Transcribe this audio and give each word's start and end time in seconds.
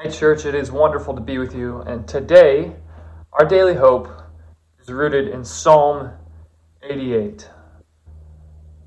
Hey, 0.00 0.10
church, 0.10 0.44
it 0.44 0.54
is 0.54 0.70
wonderful 0.70 1.12
to 1.14 1.20
be 1.20 1.38
with 1.38 1.56
you. 1.56 1.80
And 1.80 2.06
today, 2.06 2.76
our 3.32 3.44
daily 3.44 3.74
hope 3.74 4.08
is 4.80 4.88
rooted 4.88 5.26
in 5.26 5.44
Psalm 5.44 6.12
88. 6.84 7.50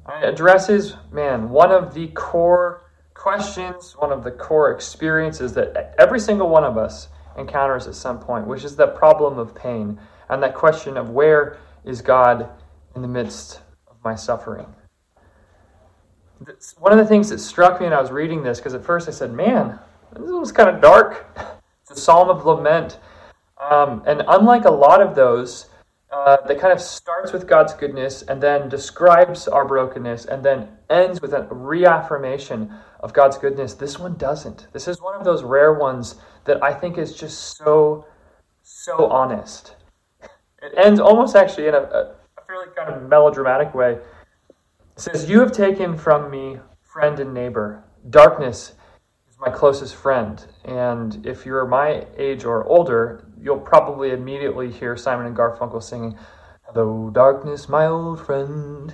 It 0.08 0.24
addresses, 0.24 0.96
man, 1.12 1.50
one 1.50 1.70
of 1.70 1.94
the 1.94 2.08
core 2.10 2.94
questions, 3.14 3.94
one 3.98 4.14
of 4.14 4.24
the 4.24 4.32
core 4.32 4.72
experiences 4.72 5.52
that 5.54 5.96
every 6.00 6.20
single 6.20 6.48
one 6.48 6.64
of 6.64 6.78
us 6.78 7.10
encounters 7.38 7.88
at 7.88 7.96
some 7.96 8.18
point, 8.20 8.48
which 8.48 8.64
is 8.64 8.78
the 8.78 8.88
problem 8.88 9.38
of 9.38 9.54
pain 9.54 10.00
and 10.30 10.42
that 10.42 10.56
question 10.56 10.96
of 10.96 11.10
where 11.10 11.58
is 11.84 12.02
God 12.02 12.48
in 12.96 13.02
the 13.02 13.08
midst 13.10 13.60
of 13.90 13.98
my 14.02 14.16
suffering. 14.16 14.68
One 16.78 16.94
of 16.94 17.00
the 17.00 17.06
things 17.06 17.28
that 17.30 17.40
struck 17.40 17.82
me 17.82 17.88
when 17.88 17.94
I 17.94 18.00
was 18.00 18.12
reading 18.12 18.44
this, 18.44 18.60
because 18.60 18.74
at 18.74 18.86
first 18.86 19.10
I 19.10 19.12
said, 19.12 19.34
man, 19.34 19.78
this 20.14 20.32
was 20.32 20.52
kind 20.52 20.70
of 20.70 20.82
dark. 20.82 21.26
It's 21.82 21.92
a 21.92 22.02
psalm 22.02 22.30
of 22.30 22.46
lament. 22.46 23.00
Um, 23.60 24.04
and 24.06 24.24
unlike 24.28 24.66
a 24.66 24.72
lot 24.72 25.02
of 25.02 25.16
those, 25.16 25.68
uh, 26.12 26.38
that 26.46 26.60
kind 26.60 26.74
of 26.74 26.82
starts 26.82 27.32
with 27.32 27.48
God's 27.48 27.74
goodness 27.74 28.22
and 28.24 28.44
then 28.44 28.68
describes 28.68 29.48
our 29.48 29.66
brokenness 29.66 30.26
and 30.26 30.44
then 30.44 30.68
ends 30.90 31.22
with 31.22 31.34
a 31.34 31.44
reaffirmation 31.50 32.74
of 33.00 33.14
God's 33.14 33.38
goodness. 33.38 33.76
This 33.76 33.98
one 33.98 34.16
doesn't. 34.18 34.68
This 34.74 34.88
is 34.88 35.02
one 35.02 35.16
of 35.16 35.24
those 35.24 35.44
rare 35.44 35.74
ones 35.74 36.16
that 36.44 36.62
I 36.62 36.74
think 36.74 36.98
is 36.98 37.16
just 37.16 37.58
so, 37.58 38.06
so 38.62 39.06
honest. 39.06 39.76
It 40.62 40.74
ends 40.78 41.00
almost 41.00 41.36
actually 41.36 41.68
in 41.68 41.76
a, 41.76 41.82
a 41.82 42.16
fairly 42.46 42.68
kind 42.76 42.94
of 42.94 43.08
melodramatic 43.08 43.74
way. 43.74 43.94
It 43.94 45.00
says, 45.00 45.30
You 45.30 45.40
have 45.40 45.54
taken 45.54 45.98
from 45.98 46.30
me 46.30 46.58
friend 46.82 47.20
and 47.22 47.34
neighbor. 47.34 47.86
Darkness 48.10 48.74
my 49.42 49.50
closest 49.50 49.96
friend. 49.96 50.46
And 50.66 51.26
if 51.26 51.46
you're 51.48 51.66
my 51.66 52.06
age 52.16 52.46
or 52.46 52.64
older, 52.66 53.26
you'll 53.42 53.60
probably 53.60 54.12
immediately 54.12 54.72
hear 54.72 54.96
Simon 54.96 55.26
and 55.26 55.36
Garfunkel 55.36 55.82
singing, 55.82 56.18
Hello, 56.62 57.10
darkness, 57.10 57.68
my 57.68 57.88
old 57.88 58.24
friend, 58.24 58.94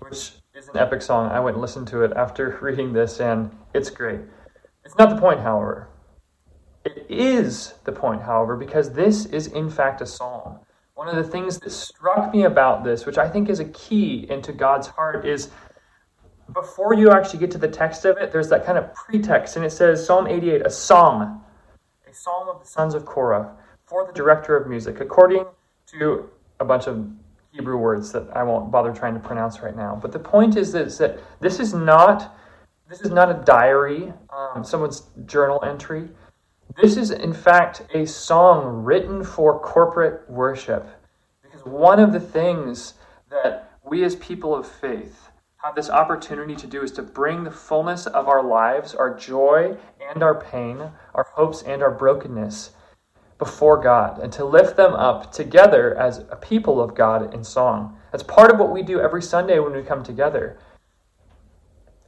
which 0.00 0.32
is 0.54 0.68
an 0.68 0.78
epic 0.78 1.02
song. 1.02 1.30
I 1.30 1.40
went 1.40 1.56
and 1.56 1.62
listened 1.62 1.88
to 1.88 2.02
it 2.02 2.12
after 2.16 2.58
reading 2.62 2.94
this, 2.94 3.20
and 3.20 3.54
it's 3.74 3.90
great. 3.90 4.20
It's 4.84 4.96
not 4.96 5.10
the 5.10 5.20
point, 5.20 5.40
however. 5.40 5.88
It 6.84 7.06
is 7.08 7.74
the 7.84 7.92
point, 7.92 8.22
however, 8.22 8.56
because 8.56 8.92
this 8.92 9.26
is 9.26 9.46
in 9.48 9.68
fact 9.68 10.00
a 10.00 10.06
psalm. 10.06 10.58
One 10.94 11.08
of 11.08 11.16
the 11.16 11.30
things 11.30 11.58
that 11.58 11.70
struck 11.70 12.32
me 12.32 12.44
about 12.44 12.82
this, 12.82 13.04
which 13.04 13.18
I 13.18 13.28
think 13.28 13.48
is 13.48 13.60
a 13.60 13.66
key 13.66 14.26
into 14.30 14.52
God's 14.52 14.86
heart, 14.86 15.26
is 15.26 15.50
before 16.52 16.94
you 16.94 17.10
actually 17.10 17.38
get 17.38 17.50
to 17.52 17.58
the 17.58 17.68
text 17.68 18.04
of 18.04 18.16
it, 18.18 18.32
there's 18.32 18.48
that 18.48 18.64
kind 18.64 18.78
of 18.78 18.92
pretext, 18.94 19.56
and 19.56 19.64
it 19.64 19.70
says 19.70 20.04
Psalm 20.04 20.26
88, 20.26 20.66
a 20.66 20.70
song, 20.70 21.42
a 22.08 22.14
psalm 22.14 22.48
of 22.48 22.60
the 22.60 22.66
sons 22.66 22.94
of 22.94 23.04
Korah 23.04 23.56
for 23.84 24.06
the 24.06 24.12
director 24.12 24.56
of 24.56 24.68
music, 24.68 25.00
according 25.00 25.44
to 25.86 26.28
a 26.60 26.64
bunch 26.64 26.86
of 26.86 27.08
Hebrew 27.52 27.76
words 27.76 28.12
that 28.12 28.28
I 28.34 28.42
won't 28.42 28.70
bother 28.70 28.92
trying 28.92 29.14
to 29.14 29.20
pronounce 29.20 29.60
right 29.60 29.76
now. 29.76 29.98
But 30.00 30.12
the 30.12 30.18
point 30.18 30.56
is 30.56 30.72
that 30.72 31.20
this 31.40 31.60
is 31.60 31.74
not 31.74 32.34
this 32.88 33.00
is 33.00 33.10
not 33.10 33.30
a 33.30 33.42
diary, 33.44 34.12
um, 34.28 34.62
someone's 34.62 35.04
journal 35.24 35.64
entry. 35.64 36.10
This 36.76 36.98
is, 36.98 37.10
in 37.10 37.32
fact, 37.32 37.82
a 37.94 38.06
song 38.06 38.84
written 38.84 39.24
for 39.24 39.58
corporate 39.60 40.28
worship. 40.28 40.86
Because 41.42 41.64
one 41.64 41.98
of 41.98 42.12
the 42.12 42.20
things 42.20 42.94
that 43.30 43.70
we 43.82 44.04
as 44.04 44.16
people 44.16 44.54
of 44.54 44.66
faith 44.68 45.30
have 45.62 45.74
this 45.76 45.90
opportunity 45.90 46.56
to 46.56 46.66
do 46.66 46.82
is 46.82 46.90
to 46.90 47.02
bring 47.02 47.44
the 47.44 47.50
fullness 47.50 48.06
of 48.06 48.26
our 48.26 48.42
lives, 48.42 48.96
our 48.96 49.16
joy 49.16 49.76
and 50.10 50.20
our 50.20 50.34
pain, 50.34 50.90
our 51.14 51.24
hopes 51.34 51.62
and 51.62 51.82
our 51.82 51.90
brokenness 51.90 52.72
before 53.38 53.80
God 53.80 54.18
and 54.18 54.32
to 54.32 54.44
lift 54.44 54.76
them 54.76 54.92
up 54.92 55.30
together 55.30 55.96
as 55.96 56.18
a 56.30 56.36
people 56.36 56.80
of 56.80 56.96
God 56.96 57.32
in 57.32 57.44
song. 57.44 57.96
That's 58.10 58.24
part 58.24 58.50
of 58.52 58.58
what 58.58 58.72
we 58.72 58.82
do 58.82 59.00
every 59.00 59.22
Sunday 59.22 59.60
when 59.60 59.72
we 59.72 59.82
come 59.84 60.02
together. 60.02 60.58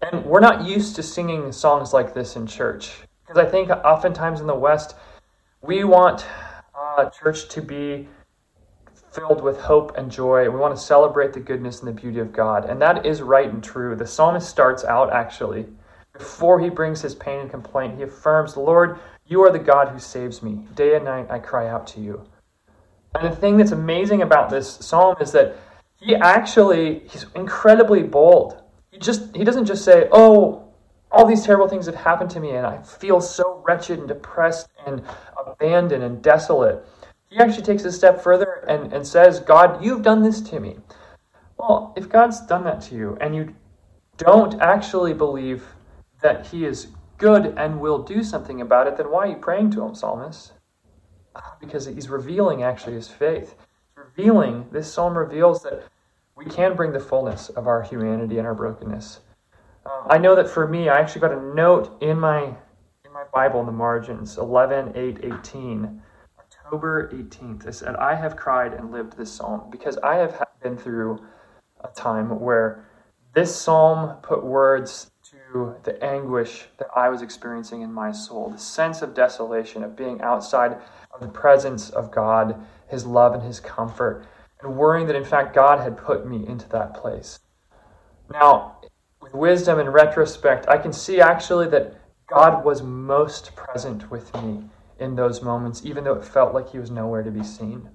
And 0.03 0.25
we're 0.25 0.41
not 0.41 0.65
used 0.65 0.97
to 0.97 1.03
singing 1.05 1.53
songs 1.53 1.93
like 1.93 2.13
this 2.13 2.35
in 2.35 2.49
church 2.49 3.03
because 3.25 3.39
I 3.39 3.49
think 3.49 3.71
oftentimes 3.71 4.41
in 4.41 4.49
the 4.49 4.55
West, 4.55 4.97
we 5.63 5.85
want 5.85 6.27
uh, 6.77 7.09
church 7.09 7.49
to 7.51 7.63
be 7.63 8.09
filled 9.15 9.43
with 9.43 9.61
hope 9.61 9.97
and 9.97 10.11
joy. 10.11 10.51
We 10.51 10.59
want 10.59 10.75
to 10.75 10.81
celebrate 10.81 11.33
the 11.33 11.41
goodness 11.41 11.81
and 11.81 11.89
the 11.89 12.01
beauty 12.01 12.19
of 12.19 12.33
God. 12.33 12.69
And 12.69 12.83
that 12.83 13.07
is 13.07 13.23
right 13.23 13.49
and 13.49 13.63
true. 13.63 13.95
The 13.95 14.07
psalmist 14.07 14.49
starts 14.49 14.85
out 14.85 15.13
actually, 15.13 15.67
before 16.13 16.61
he 16.61 16.69
brings 16.69 17.01
his 17.01 17.15
pain 17.15 17.41
and 17.41 17.51
complaint, 17.51 17.97
he 17.97 18.03
affirms, 18.03 18.57
Lord, 18.57 18.99
you 19.27 19.43
are 19.43 19.51
the 19.51 19.59
God 19.59 19.89
who 19.89 19.99
saves 19.99 20.43
me. 20.43 20.61
Day 20.75 20.97
and 20.97 21.05
night 21.05 21.27
I 21.31 21.39
cry 21.39 21.69
out 21.69 21.87
to 21.89 22.01
you. 22.01 22.25
And 23.15 23.31
the 23.31 23.37
thing 23.37 23.57
that's 23.57 23.73
amazing 23.73 24.23
about 24.23 24.51
this 24.51 24.69
psalm 24.69 25.17
is 25.21 25.33
that 25.33 25.57
he 25.97 26.15
actually 26.17 27.01
he's 27.09 27.27
incredibly 27.35 28.03
bold. 28.03 28.61
He 28.91 28.99
just 28.99 29.35
he 29.35 29.45
doesn't 29.45 29.67
just 29.67 29.85
say, 29.85 30.09
"Oh, 30.13 30.65
all 31.11 31.25
these 31.25 31.45
terrible 31.45 31.69
things 31.69 31.87
have 31.87 31.95
happened 31.95 32.31
to 32.31 32.41
me 32.41 32.51
and 32.51 32.67
I 32.67 32.83
feel 32.83 33.21
so 33.21 33.63
wretched 33.65 34.01
and 34.01 34.09
depressed 34.09 34.69
and 34.87 35.03
abandoned 35.47 36.03
and 36.03 36.21
desolate." 36.21 36.85
He 37.35 37.41
actually 37.41 37.65
takes 37.65 37.85
a 37.85 37.91
step 37.91 38.23
further 38.23 38.65
and, 38.69 38.93
and 38.93 39.05
says, 39.05 39.41
God, 39.41 39.85
you've 39.85 40.03
done 40.03 40.23
this 40.23 40.41
to 40.43 40.61
me. 40.61 40.77
Well, 41.59 41.93
if 41.97 42.09
God's 42.09 42.41
done 42.47 42.63
that 42.63 42.81
to 42.83 42.95
you 42.95 43.19
and 43.21 43.35
you 43.35 43.53
don't 44.17 44.61
actually 44.61 45.15
believe 45.15 45.67
that 46.23 46.47
He 46.47 46.65
is 46.65 46.93
good 47.19 47.53
and 47.57 47.81
will 47.81 47.99
do 47.99 48.23
something 48.23 48.61
about 48.61 48.87
it, 48.87 48.97
then 48.97 49.11
why 49.11 49.25
are 49.25 49.31
you 49.31 49.37
praying 49.37 49.73
to 49.73 49.85
him, 49.85 49.97
psalmist? 49.97 50.53
Because 51.61 51.87
he's 51.87 52.09
revealing 52.09 52.63
actually 52.63 52.95
his 52.95 53.09
faith. 53.09 53.57
Revealing, 53.97 54.67
this 54.71 54.93
psalm 54.93 55.19
reveals 55.19 55.65
that 55.65 55.83
we 56.37 56.45
can 56.45 56.77
bring 56.77 56.93
the 56.93 57.01
fullness 57.01 57.49
of 57.49 57.67
our 57.67 57.83
humanity 57.83 58.39
and 58.39 58.47
our 58.47 58.55
brokenness. 58.55 59.21
Um, 59.85 60.07
I 60.09 60.19
know 60.19 60.37
that 60.37 60.49
for 60.49 60.69
me, 60.69 60.89
I 60.89 61.01
actually 61.01 61.23
got 61.23 61.33
a 61.33 61.55
note 61.55 62.01
in 62.01 62.21
my 62.21 62.55
in 63.05 63.13
my 63.13 63.25
Bible 63.33 63.59
in 63.59 63.67
the 63.67 63.73
margins, 63.73 64.39
11, 64.39 64.93
8, 64.95 65.19
18. 65.25 66.01
October 66.65 67.11
18th, 67.13 67.67
it 67.67 67.75
said, 67.75 67.95
I 67.97 68.15
have 68.15 68.37
cried 68.37 68.73
and 68.73 68.91
lived 68.91 69.19
this 69.19 69.31
psalm 69.31 69.69
because 69.71 69.99
I 69.99 70.15
have 70.15 70.43
been 70.63 70.79
through 70.79 71.23
a 71.83 71.89
time 71.89 72.41
where 72.41 72.87
this 73.35 73.55
psalm 73.55 74.17
put 74.23 74.43
words 74.43 75.11
to 75.25 75.77
the 75.83 76.03
anguish 76.03 76.65
that 76.79 76.89
I 76.97 77.11
was 77.11 77.21
experiencing 77.21 77.83
in 77.83 77.93
my 77.93 78.13
soul, 78.13 78.49
the 78.49 78.57
sense 78.57 79.03
of 79.03 79.13
desolation, 79.13 79.85
of 79.85 79.95
being 79.95 80.23
outside 80.23 80.79
of 81.13 81.21
the 81.21 81.29
presence 81.29 81.91
of 81.91 82.11
God, 82.11 82.59
His 82.89 83.05
love 83.05 83.35
and 83.35 83.43
His 83.43 83.61
comfort, 83.61 84.25
and 84.63 84.75
worrying 84.75 85.07
that 85.09 85.17
in 85.17 85.25
fact 85.25 85.55
God 85.55 85.81
had 85.81 85.99
put 85.99 86.27
me 86.27 86.47
into 86.47 86.69
that 86.71 86.95
place. 86.95 87.41
Now, 88.31 88.79
with 89.21 89.35
wisdom 89.35 89.79
and 89.79 89.93
retrospect, 89.93 90.67
I 90.67 90.79
can 90.79 90.95
see 90.95 91.21
actually 91.21 91.69
that 91.69 92.01
God 92.27 92.65
was 92.65 92.83
most 92.83 93.55
present 93.55 94.11
with 94.11 94.35
me 94.43 94.65
in 94.99 95.17
those 95.17 95.43
moments, 95.43 95.83
even 95.85 96.05
though 96.05 96.15
it 96.15 96.25
felt 96.25 96.55
like 96.55 96.71
He 96.71 96.79
was 96.79 96.91
nowhere 96.91 97.23
to 97.23 97.31
be 97.31 97.43
seen. 97.43 97.89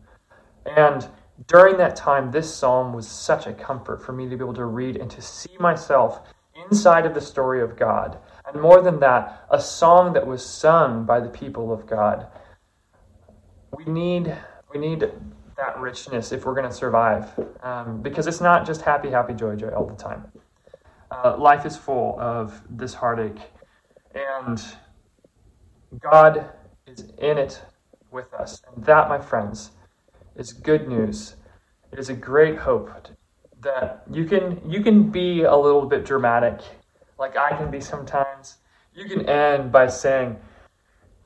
And 0.65 1.07
during 1.47 1.77
that 1.77 1.95
time, 1.95 2.31
this 2.31 2.53
psalm 2.53 2.93
was 2.93 3.07
such 3.07 3.47
a 3.47 3.53
comfort 3.53 4.03
for 4.03 4.11
me 4.11 4.27
to 4.29 4.35
be 4.35 4.43
able 4.43 4.53
to 4.53 4.65
read 4.65 4.97
and 4.97 5.09
to 5.11 5.21
see 5.21 5.55
myself 5.59 6.21
inside 6.69 7.05
of 7.05 7.13
the 7.13 7.21
story 7.21 7.61
of 7.61 7.77
God. 7.77 8.17
And 8.51 8.61
more 8.61 8.81
than 8.81 8.99
that, 8.99 9.45
a 9.49 9.59
song 9.61 10.13
that 10.13 10.25
was 10.25 10.45
sung 10.45 11.05
by 11.05 11.19
the 11.19 11.29
people 11.29 11.71
of 11.71 11.85
God. 11.85 12.27
We 13.75 13.85
need, 13.85 14.35
we 14.73 14.79
need 14.79 15.11
that 15.57 15.79
richness 15.79 16.31
if 16.31 16.45
we're 16.45 16.55
going 16.55 16.67
to 16.67 16.75
survive. 16.75 17.29
Um, 17.63 18.01
because 18.01 18.27
it's 18.27 18.41
not 18.41 18.66
just 18.66 18.81
happy, 18.81 19.09
happy, 19.09 19.33
joy, 19.33 19.55
joy 19.55 19.69
all 19.69 19.85
the 19.85 19.95
time. 19.95 20.25
Uh, 21.11 21.37
life 21.37 21.66
is 21.66 21.77
full 21.77 22.19
of 22.19 22.61
this 22.69 22.93
heartache. 22.93 23.39
And 24.13 24.61
God 26.01 26.49
is 26.99 27.11
in 27.17 27.37
it 27.37 27.61
with 28.11 28.34
us. 28.34 28.61
And 28.67 28.84
that, 28.85 29.09
my 29.09 29.19
friends, 29.19 29.72
is 30.35 30.53
good 30.53 30.87
news. 30.87 31.35
It 31.91 31.99
is 31.99 32.09
a 32.09 32.13
great 32.13 32.57
hope 32.57 32.90
that 33.61 34.03
you 34.09 34.25
can 34.25 34.61
you 34.69 34.81
can 34.81 35.09
be 35.09 35.43
a 35.43 35.55
little 35.55 35.85
bit 35.85 36.05
dramatic, 36.05 36.61
like 37.17 37.35
I 37.35 37.49
can 37.57 37.69
be 37.72 37.81
sometimes. 37.81 38.57
You 38.96 39.05
can 39.05 39.28
end 39.28 39.72
by 39.72 39.87
saying, 39.87 40.37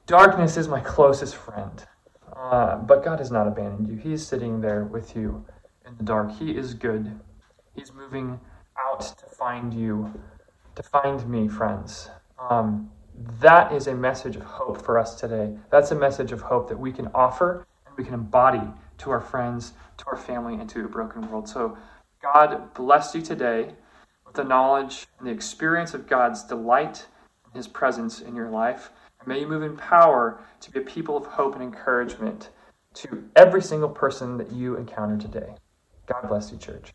"Darkness 0.08 0.58
is 0.58 0.68
my 0.68 0.80
closest 0.80 1.36
friend," 1.36 1.86
uh, 2.36 2.78
but 2.78 3.04
God 3.04 3.20
has 3.20 3.32
not 3.32 3.48
abandoned 3.48 3.88
you. 3.88 3.98
He 3.98 4.14
is 4.14 4.26
sitting 4.26 4.62
there 4.62 4.84
with 4.86 5.16
you 5.16 5.46
in 5.86 5.96
the 5.98 6.04
dark. 6.04 6.32
He 6.32 6.56
is 6.56 6.74
good. 6.74 7.20
He's 7.76 7.94
moving 7.94 8.40
out 8.78 9.02
to 9.02 9.26
find 9.26 9.74
you, 9.74 10.14
to 10.76 10.84
find 10.84 11.28
me, 11.28 11.48
friends. 11.48 12.10
Um, 12.40 12.92
that 13.40 13.72
is 13.72 13.88
a 13.88 13.96
message 13.96 14.36
of 14.36 14.44
hope 14.44 14.82
for 14.82 14.98
us 14.98 15.16
today. 15.16 15.56
That's 15.70 15.92
a 15.92 15.96
message 15.96 16.32
of 16.32 16.42
hope 16.42 16.70
that 16.70 16.80
we 16.80 16.92
can 16.92 17.10
offer 17.14 17.66
and 17.86 17.96
we 17.98 18.04
can 18.04 18.14
embody 18.14 18.62
to 19.00 19.12
our 19.12 19.22
friends, 19.22 19.74
to 19.98 20.06
our 20.08 20.18
family, 20.18 20.56
and 20.56 20.70
to 20.70 20.86
a 20.86 20.88
broken 20.88 21.30
world. 21.30 21.48
So 21.48 21.78
God 22.22 22.74
bless 22.74 23.14
you 23.14 23.22
today 23.22 23.74
with 24.26 24.36
the 24.36 24.44
knowledge 24.44 25.08
and 25.20 25.28
the 25.28 25.32
experience 25.32 25.94
of 25.94 26.08
God's 26.08 26.44
delight 26.44 27.06
and 27.46 27.54
His 27.56 27.68
presence 27.68 28.22
in 28.22 28.36
your 28.36 28.50
life. 28.50 28.92
And 29.20 29.28
may 29.28 29.40
you 29.40 29.48
move 29.48 29.64
in 29.64 29.78
power 29.78 30.40
to 30.62 30.72
be 30.72 30.80
a 30.80 30.84
people 30.84 31.18
of 31.18 31.26
hope 31.26 31.54
and 31.56 31.64
encouragement 31.64 32.50
to 32.96 33.30
every 33.36 33.62
single 33.62 33.90
person 33.90 34.38
that 34.38 34.52
you 34.52 34.78
encounter 34.78 35.18
today. 35.18 35.56
God 36.06 36.28
bless 36.28 36.52
you, 36.52 36.58
church. 36.58 36.94